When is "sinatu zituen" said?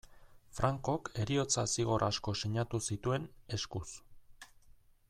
2.41-3.31